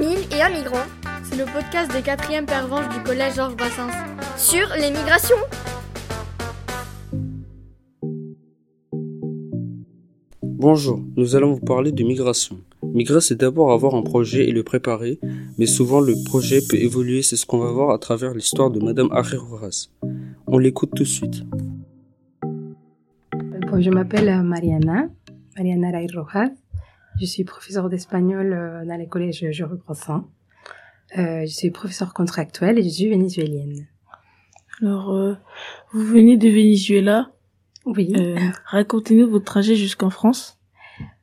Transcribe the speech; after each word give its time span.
Mille 0.00 0.24
et 0.32 0.40
un 0.40 0.48
migrants. 0.48 0.88
C'est 1.22 1.36
le 1.36 1.44
podcast 1.44 1.92
des 1.92 2.00
quatrièmes 2.00 2.46
pervenches 2.46 2.88
du 2.88 3.02
collège 3.02 3.34
Georges 3.34 3.54
Brassens. 3.54 3.90
Sur 4.38 4.66
les 4.78 4.90
migrations. 4.90 5.36
Bonjour, 10.42 11.02
nous 11.18 11.36
allons 11.36 11.52
vous 11.52 11.60
parler 11.60 11.92
de 11.92 12.02
migration. 12.02 12.56
Migrer, 12.82 13.20
c'est 13.20 13.38
d'abord 13.38 13.72
avoir 13.72 13.94
un 13.94 14.00
projet 14.00 14.48
et 14.48 14.52
le 14.52 14.62
préparer, 14.62 15.20
mais 15.58 15.66
souvent 15.66 16.00
le 16.00 16.14
projet 16.24 16.60
peut 16.66 16.78
évoluer, 16.78 17.20
c'est 17.20 17.36
ce 17.36 17.44
qu'on 17.44 17.58
va 17.58 17.70
voir 17.70 17.90
à 17.90 17.98
travers 17.98 18.32
l'histoire 18.32 18.70
de 18.70 18.80
Madame 18.80 19.10
Harry 19.12 19.36
Rojas. 19.36 19.88
On 20.46 20.56
l'écoute 20.56 20.92
tout 20.96 21.02
de 21.02 21.08
suite. 21.08 21.42
Bon, 23.70 23.82
je 23.82 23.90
m'appelle 23.90 24.42
Mariana, 24.42 25.08
Mariana 25.58 25.90
Ray 25.90 26.06
Rojas. 26.14 26.48
Je 27.18 27.26
suis 27.26 27.44
professeure 27.44 27.88
d'espagnol 27.88 28.52
euh, 28.52 28.84
dans 28.84 28.96
les 28.96 29.08
collèges 29.08 29.44
Georges 29.50 29.76
Brassens. 29.76 30.28
Euh, 31.18 31.42
je 31.42 31.52
suis 31.52 31.70
professeure 31.70 32.14
contractuelle 32.14 32.78
et 32.78 32.82
je 32.82 32.88
suis 32.88 33.08
vénézuélienne. 33.08 33.86
Alors, 34.80 35.12
euh, 35.12 35.34
vous 35.92 36.04
venez 36.04 36.36
de 36.36 36.48
Venezuela. 36.48 37.30
Oui. 37.84 38.12
Euh, 38.16 38.38
Racontez-nous 38.66 39.28
votre 39.28 39.44
trajet 39.44 39.74
jusqu'en 39.74 40.10
France. 40.10 40.58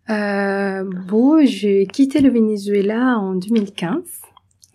Euh, 0.09 0.84
bon, 1.07 1.45
j'ai 1.45 1.85
quitté 1.85 2.21
le 2.21 2.29
Venezuela 2.29 3.17
en 3.17 3.35
2015 3.35 4.04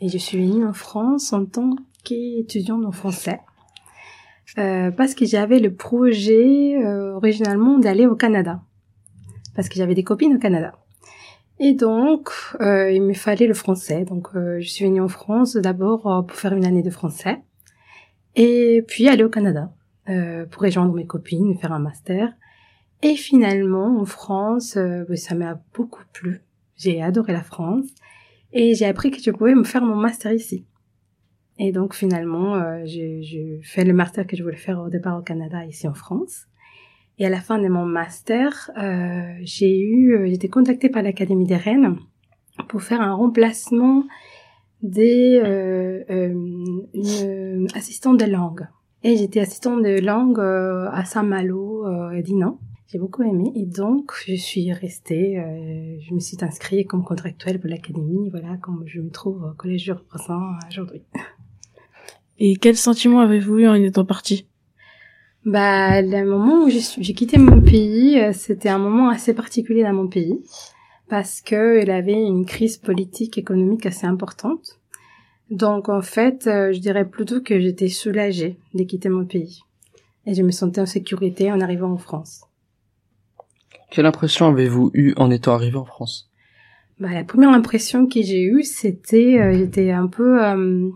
et 0.00 0.08
je 0.08 0.18
suis 0.18 0.38
venue 0.38 0.66
en 0.66 0.72
France 0.72 1.32
en 1.32 1.46
tant 1.46 1.76
qu'étudiante 2.04 2.84
en 2.84 2.92
français. 2.92 3.40
Euh, 4.58 4.90
parce 4.90 5.14
que 5.14 5.24
j'avais 5.24 5.58
le 5.58 5.74
projet 5.74 6.76
euh, 6.76 7.14
originalement 7.14 7.78
d'aller 7.78 8.06
au 8.06 8.16
Canada. 8.16 8.60
Parce 9.54 9.68
que 9.68 9.76
j'avais 9.76 9.94
des 9.94 10.04
copines 10.04 10.36
au 10.36 10.38
Canada. 10.38 10.74
Et 11.64 11.74
donc, 11.74 12.30
euh, 12.60 12.90
il 12.90 13.02
me 13.02 13.14
fallait 13.14 13.46
le 13.46 13.54
français. 13.54 14.04
Donc, 14.04 14.34
euh, 14.34 14.58
je 14.58 14.68
suis 14.68 14.84
venue 14.84 15.00
en 15.00 15.06
France 15.06 15.54
d'abord 15.54 16.08
euh, 16.08 16.22
pour 16.22 16.36
faire 16.36 16.54
une 16.54 16.64
année 16.64 16.82
de 16.82 16.90
français. 16.90 17.40
Et 18.34 18.84
puis 18.88 19.06
aller 19.06 19.22
au 19.22 19.28
Canada 19.28 19.72
euh, 20.08 20.44
pour 20.44 20.62
rejoindre 20.62 20.92
mes 20.92 21.06
copines, 21.06 21.56
faire 21.56 21.70
un 21.70 21.78
master. 21.78 22.32
Et 23.02 23.14
finalement, 23.14 24.00
en 24.00 24.04
France, 24.04 24.76
euh, 24.76 25.04
bah, 25.08 25.14
ça 25.14 25.36
m'a 25.36 25.62
beaucoup 25.72 26.02
plu. 26.12 26.42
J'ai 26.74 27.00
adoré 27.00 27.32
la 27.32 27.44
France. 27.44 27.86
Et 28.52 28.74
j'ai 28.74 28.86
appris 28.86 29.12
que 29.12 29.22
je 29.22 29.30
pouvais 29.30 29.54
me 29.54 29.62
faire 29.62 29.82
mon 29.82 29.94
master 29.94 30.32
ici. 30.32 30.66
Et 31.60 31.70
donc 31.70 31.94
finalement, 31.94 32.56
euh, 32.56 32.82
j'ai 32.86 33.22
j'ai 33.22 33.60
fait 33.62 33.84
le 33.84 33.92
master 33.92 34.26
que 34.26 34.36
je 34.36 34.42
voulais 34.42 34.56
faire 34.56 34.80
au 34.80 34.88
départ 34.88 35.16
au 35.16 35.22
Canada, 35.22 35.64
ici 35.64 35.86
en 35.86 35.94
France. 35.94 36.48
Et 37.18 37.26
à 37.26 37.28
la 37.30 37.40
fin 37.40 37.58
de 37.58 37.68
mon 37.68 37.84
master, 37.84 38.70
euh, 38.78 39.34
j'ai 39.42 39.78
eu, 39.78 40.14
euh, 40.14 40.26
été 40.26 40.48
contactée 40.48 40.88
par 40.88 41.02
l'Académie 41.02 41.46
des 41.46 41.56
Rennes 41.56 41.96
pour 42.68 42.82
faire 42.82 43.00
un 43.00 43.14
remplacement 43.14 44.04
des 44.82 45.40
euh, 45.44 46.02
euh, 46.10 46.34
une 46.94 47.68
assistante 47.74 48.18
de 48.18 48.24
langue. 48.24 48.66
Et 49.04 49.16
j'étais 49.16 49.40
assistante 49.40 49.82
de 49.82 50.00
langue 50.00 50.38
euh, 50.38 50.88
à 50.92 51.04
Saint-Malo, 51.04 51.86
euh, 51.86 52.22
Dinan. 52.22 52.58
J'ai 52.88 52.98
beaucoup 52.98 53.22
aimé 53.22 53.52
et 53.54 53.64
donc 53.64 54.12
je 54.26 54.34
suis 54.34 54.70
restée, 54.72 55.38
euh, 55.38 55.98
je 56.00 56.12
me 56.12 56.20
suis 56.20 56.36
inscrite 56.42 56.86
comme 56.88 57.04
contractuelle 57.04 57.58
pour 57.58 57.70
l'académie, 57.70 58.28
voilà, 58.28 58.58
comme 58.58 58.84
je 58.86 59.00
me 59.00 59.10
trouve 59.10 59.42
au 59.44 59.54
collège 59.54 59.84
Georges 59.84 60.04
Brassens 60.08 60.58
aujourd'hui. 60.68 61.02
Et 62.38 62.56
quel 62.56 62.76
sentiment 62.76 63.20
avez-vous 63.20 63.60
eu 63.60 63.68
en 63.68 63.74
étant 63.74 64.04
parti 64.04 64.46
Bah, 65.44 66.00
le 66.02 66.24
moment 66.24 66.64
où 66.64 66.68
j'ai 66.70 67.14
quitté 67.14 67.36
mon 67.36 67.60
pays, 67.60 68.20
euh, 68.20 68.32
c'était 68.32 68.68
un 68.68 68.78
moment 68.78 69.08
assez 69.08 69.34
particulier 69.34 69.82
dans 69.82 69.92
mon 69.92 70.06
pays 70.06 70.38
parce 71.08 71.40
que 71.40 71.82
il 71.82 71.90
avait 71.90 72.12
une 72.12 72.46
crise 72.46 72.78
politique 72.78 73.38
économique 73.38 73.84
assez 73.86 74.06
importante. 74.06 74.78
Donc 75.50 75.88
en 75.88 76.00
fait, 76.00 76.46
euh, 76.46 76.72
je 76.72 76.78
dirais 76.78 77.04
plutôt 77.04 77.42
que 77.42 77.60
j'étais 77.60 77.88
soulagée 77.88 78.56
de 78.72 78.84
quitter 78.84 79.08
mon 79.08 79.26
pays 79.26 79.62
et 80.26 80.34
je 80.34 80.42
me 80.42 80.50
sentais 80.50 80.80
en 80.80 80.86
sécurité 80.86 81.52
en 81.52 81.60
arrivant 81.60 81.92
en 81.92 81.98
France. 81.98 82.44
Quelle 83.90 84.06
impression 84.06 84.46
avez-vous 84.46 84.90
eue 84.94 85.12
en 85.16 85.30
étant 85.30 85.52
arrivé 85.52 85.76
en 85.76 85.84
France? 85.84 86.30
Bah, 86.98 87.12
la 87.12 87.24
première 87.24 87.50
impression 87.50 88.06
que 88.06 88.22
j'ai 88.22 88.44
eue, 88.44 88.62
c'était, 88.62 89.38
euh, 89.38 89.52
j'étais 89.52 89.90
un 89.90 90.06
peu 90.06 90.42
euh, 90.42 90.88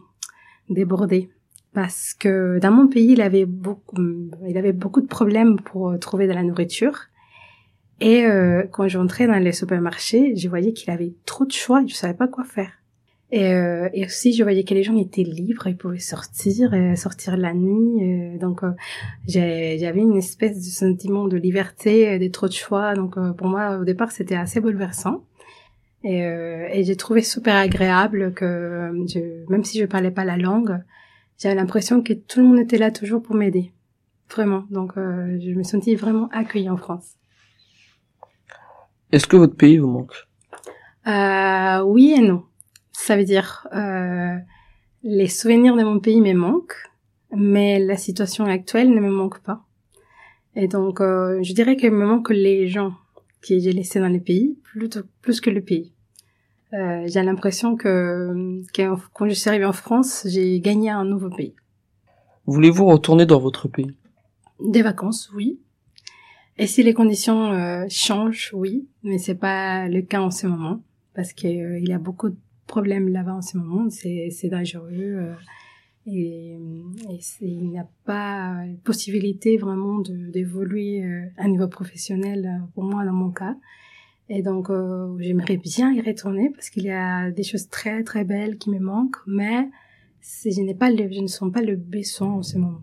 débordée 0.70 1.28
parce 1.76 2.14
que 2.14 2.58
dans 2.58 2.72
mon 2.72 2.88
pays, 2.88 3.12
il 3.12 3.20
avait 3.20 3.44
beaucoup, 3.44 4.00
il 4.48 4.56
avait 4.56 4.72
beaucoup 4.72 5.02
de 5.02 5.06
problèmes 5.06 5.60
pour 5.60 5.90
euh, 5.90 5.98
trouver 5.98 6.26
de 6.26 6.32
la 6.32 6.42
nourriture. 6.42 6.98
Et 8.00 8.24
euh, 8.24 8.64
quand 8.72 8.88
j'entrais 8.88 9.26
dans 9.26 9.34
les 9.34 9.52
supermarchés, 9.52 10.34
je 10.36 10.48
voyais 10.48 10.72
qu'il 10.72 10.90
avait 10.90 11.12
trop 11.26 11.44
de 11.44 11.52
choix, 11.52 11.84
je 11.86 11.94
savais 11.94 12.14
pas 12.14 12.28
quoi 12.28 12.44
faire. 12.44 12.72
Et, 13.32 13.52
euh, 13.52 13.88
et 13.92 14.04
aussi, 14.04 14.32
je 14.32 14.42
voyais 14.44 14.62
que 14.62 14.72
les 14.72 14.84
gens 14.84 14.96
étaient 14.96 15.24
libres, 15.24 15.66
ils 15.66 15.76
pouvaient 15.76 15.98
sortir, 15.98 16.72
euh, 16.72 16.94
sortir 16.94 17.36
la 17.36 17.54
nuit. 17.54 18.38
donc, 18.38 18.60
j'avais 19.26 20.00
une 20.00 20.16
espèce 20.16 20.56
de 20.56 20.70
sentiment 20.70 21.26
de 21.26 21.36
liberté, 21.36 22.08
euh, 22.08 22.18
de 22.18 22.28
trop 22.28 22.46
de 22.46 22.52
choix. 22.52 22.94
Donc, 22.94 23.16
pour 23.36 23.48
moi, 23.48 23.78
au 23.78 23.84
départ, 23.84 24.12
c'était 24.12 24.36
assez 24.36 24.60
bouleversant. 24.60 25.24
Et, 26.04 26.84
j'ai 26.84 26.96
trouvé 26.96 27.22
super 27.22 27.56
agréable 27.56 28.32
que, 28.32 28.92
même 29.48 29.64
si 29.64 29.80
je 29.80 29.86
parlais 29.86 30.12
pas 30.12 30.24
la 30.24 30.36
langue, 30.36 30.78
j'avais 31.38 31.54
l'impression 31.54 32.02
que 32.02 32.12
tout 32.12 32.40
le 32.40 32.46
monde 32.46 32.58
était 32.58 32.78
là 32.78 32.90
toujours 32.90 33.22
pour 33.22 33.36
m'aider. 33.36 33.72
Vraiment. 34.30 34.64
Donc, 34.70 34.96
euh, 34.96 35.38
je 35.40 35.52
me 35.52 35.62
sentis 35.62 35.94
vraiment 35.94 36.28
accueillie 36.32 36.70
en 36.70 36.76
France. 36.76 37.14
Est-ce 39.12 39.26
que 39.26 39.36
votre 39.36 39.56
pays 39.56 39.78
vous 39.78 39.88
manque? 39.88 40.14
Euh, 41.06 41.82
oui 41.82 42.14
et 42.16 42.20
non. 42.20 42.44
Ça 42.92 43.16
veut 43.16 43.24
dire, 43.24 43.68
euh, 43.72 44.36
les 45.02 45.28
souvenirs 45.28 45.76
de 45.76 45.84
mon 45.84 46.00
pays 46.00 46.20
me 46.20 46.32
manquent, 46.32 46.90
mais 47.30 47.78
la 47.78 47.96
situation 47.96 48.46
actuelle 48.46 48.90
ne 48.90 49.00
me 49.00 49.10
manque 49.10 49.40
pas. 49.40 49.64
Et 50.56 50.66
donc, 50.66 51.00
euh, 51.00 51.40
je 51.42 51.52
dirais 51.52 51.76
qu'il 51.76 51.92
me 51.92 52.06
manque 52.06 52.30
les 52.30 52.66
gens 52.66 52.94
que 53.42 53.58
j'ai 53.58 53.72
laissés 53.72 54.00
dans 54.00 54.08
le 54.08 54.20
pays, 54.20 54.58
plutôt, 54.64 55.02
plus 55.20 55.40
que 55.40 55.50
le 55.50 55.60
pays. 55.60 55.92
Euh, 56.76 57.04
j'ai 57.06 57.22
l'impression 57.22 57.76
que, 57.76 58.62
que 58.74 58.82
quand 59.14 59.28
je 59.28 59.34
suis 59.34 59.48
arrivée 59.48 59.64
en 59.64 59.72
France, 59.72 60.26
j'ai 60.28 60.60
gagné 60.60 60.90
un 60.90 61.04
nouveau 61.04 61.30
pays. 61.30 61.54
Voulez-vous 62.46 62.84
retourner 62.86 63.24
dans 63.24 63.40
votre 63.40 63.66
pays? 63.68 63.96
Des 64.60 64.82
vacances, 64.82 65.30
oui. 65.34 65.58
Et 66.58 66.66
si 66.66 66.82
les 66.82 66.92
conditions 66.92 67.52
euh, 67.52 67.86
changent, 67.88 68.50
oui, 68.54 68.88
mais 69.02 69.18
c'est 69.18 69.34
pas 69.34 69.88
le 69.88 70.02
cas 70.02 70.20
en 70.20 70.30
ce 70.30 70.46
moment 70.46 70.80
parce 71.14 71.32
que 71.32 71.46
euh, 71.46 71.78
y 71.80 71.92
a 71.92 71.98
beaucoup 71.98 72.28
de 72.28 72.36
problèmes 72.66 73.08
là-bas 73.08 73.34
en 73.34 73.42
ce 73.42 73.56
moment. 73.56 73.88
C'est 73.90 74.28
c'est 74.30 74.48
dangereux 74.48 75.34
et, 76.06 76.58
il 77.40 77.68
n'y 77.68 77.78
a 77.78 77.88
pas 78.04 78.54
possibilité 78.84 79.56
vraiment 79.56 80.00
d'évoluer 80.00 81.02
à 81.36 81.44
un 81.44 81.48
niveau 81.48 81.66
professionnel 81.68 82.62
pour 82.74 82.84
moi 82.84 83.04
dans 83.04 83.12
mon 83.12 83.30
cas. 83.30 83.56
Et 84.28 84.42
donc 84.42 84.70
euh, 84.70 85.16
j'aimerais 85.20 85.56
bien 85.56 85.92
y 85.92 86.00
retourner 86.00 86.50
parce 86.50 86.68
qu'il 86.70 86.84
y 86.84 86.90
a 86.90 87.30
des 87.30 87.44
choses 87.44 87.68
très 87.68 88.02
très 88.02 88.24
belles 88.24 88.58
qui 88.58 88.70
me 88.70 88.78
manquent, 88.80 89.18
mais 89.26 89.68
je 90.44 90.60
n'ai 90.62 90.74
pas 90.74 90.90
le, 90.90 91.10
je 91.12 91.20
ne 91.20 91.26
sens 91.28 91.52
pas 91.52 91.62
le 91.62 91.76
besoin 91.76 92.32
en 92.32 92.42
ce 92.42 92.58
moment. 92.58 92.82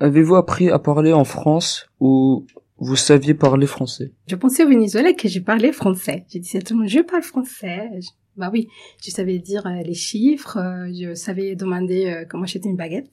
Avez-vous 0.00 0.34
appris 0.36 0.70
à 0.70 0.78
parler 0.78 1.12
en 1.12 1.24
France 1.24 1.86
ou 1.98 2.46
vous 2.78 2.96
saviez 2.96 3.34
parler 3.34 3.66
français? 3.66 4.12
Je 4.26 4.36
pensais 4.36 4.64
au 4.64 4.68
Venezuela 4.68 5.12
que 5.12 5.28
je 5.28 5.40
parlais 5.40 5.72
français. 5.72 6.24
J'ai 6.30 6.38
dit 6.40 6.56
à 6.56 6.60
tout 6.62 6.74
le 6.74 6.80
monde, 6.80 6.88
je 6.88 7.00
parle 7.00 7.22
français. 7.22 7.88
Je- 8.00 8.08
Bah 8.36 8.50
oui, 8.52 8.68
je 9.04 9.10
savais 9.10 9.38
dire 9.38 9.66
euh, 9.66 9.82
les 9.82 9.94
chiffres, 9.94 10.56
euh, 10.58 10.90
je 10.98 11.14
savais 11.14 11.56
demander 11.56 12.06
euh, 12.06 12.24
comment 12.28 12.44
acheter 12.44 12.68
une 12.68 12.76
baguette. 12.76 13.10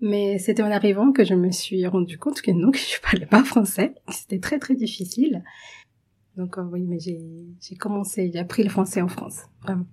Mais 0.00 0.38
c'était 0.38 0.62
en 0.62 0.70
arrivant 0.70 1.12
que 1.12 1.24
je 1.24 1.34
me 1.34 1.50
suis 1.50 1.86
rendu 1.86 2.16
compte 2.18 2.40
que 2.40 2.52
non, 2.52 2.70
que 2.70 2.78
je 2.78 3.00
parlais 3.02 3.26
pas 3.26 3.42
français. 3.44 3.94
C'était 4.10 4.38
très 4.38 4.58
très 4.58 4.74
difficile. 4.76 5.42
Donc 6.38 6.56
euh, 6.56 6.62
oui, 6.72 6.82
mais 6.88 7.00
j'ai 7.00 7.76
commencé, 7.78 8.30
j'ai 8.32 8.38
appris 8.38 8.62
le 8.62 8.70
français 8.70 9.02
en 9.02 9.08
France, 9.08 9.38
vraiment. 9.62 9.86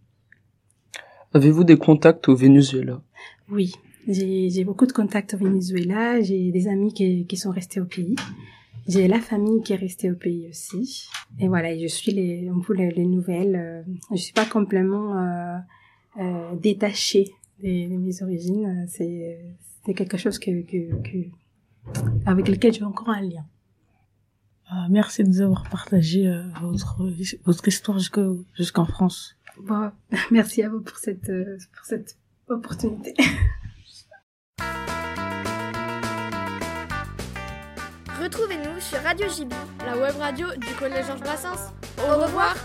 Avez-vous 1.33 1.63
des 1.63 1.75
contacts 1.75 2.29
au 2.29 2.35
Venezuela? 2.35 3.01
Oui, 3.49 3.73
j'ai 4.07 4.63
beaucoup 4.63 4.85
de 4.85 4.93
contacts 4.93 5.33
au 5.33 5.37
Venezuela, 5.37 6.21
j'ai 6.21 6.51
des 6.51 6.67
amis 6.67 6.93
qui, 6.93 7.25
qui 7.25 7.35
sont 7.35 7.49
restés 7.49 7.81
au 7.81 7.85
pays. 7.85 8.15
J'ai 8.87 9.07
la 9.07 9.19
famille 9.19 9.63
qui 9.63 9.73
est 9.73 9.77
restée 9.77 10.11
au 10.11 10.15
pays 10.15 10.47
aussi. 10.47 11.07
Et 11.39 11.47
voilà, 11.47 11.75
je 11.75 11.87
suis 11.87 12.11
les, 12.11 12.47
un 12.47 12.59
peu 12.59 12.73
les, 12.75 12.91
les 12.91 13.05
nouvelles. 13.05 13.55
euh, 13.55 13.81
je 14.11 14.17
suis 14.17 14.33
pas 14.33 14.45
complètement 14.45 15.17
euh, 15.17 15.57
euh, 16.21 16.55
détachée 16.61 17.31
de, 17.63 17.89
de 17.89 17.97
mes 17.97 18.21
origines. 18.21 18.85
C'est 18.87 19.43
c'est 19.83 19.95
quelque 19.95 20.17
chose 20.17 20.37
que, 20.37 20.61
que, 20.61 20.81
que 21.01 21.17
avec 22.27 22.47
lequel 22.47 22.71
j'ai 22.73 22.83
encore 22.83 23.09
un 23.09 23.21
lien. 23.21 23.45
Ah, 24.69 24.87
Merci 24.89 25.23
de 25.23 25.29
nous 25.29 25.41
avoir 25.41 25.63
partagé 25.69 26.27
euh, 26.27 26.43
votre, 26.61 26.97
votre 27.45 27.67
histoire 27.67 27.99
jusqu'en 27.99 28.85
France. 28.85 29.35
Bon, 29.61 29.91
merci 30.31 30.63
à 30.63 30.69
vous 30.69 30.81
pour 30.81 30.97
cette 30.97 31.29
euh, 31.29 31.57
pour 31.75 31.85
cette 31.85 32.17
opportunité. 32.47 33.13
Retrouvez-nous 38.21 38.79
sur 38.79 38.99
Radio 39.03 39.27
JB. 39.29 39.53
La 39.85 39.97
web 39.97 40.15
radio 40.17 40.47
du 40.55 40.73
collège 40.79 41.05
Georges 41.05 41.21
Brassens. 41.21 41.73
Au 41.99 42.23
revoir. 42.23 42.55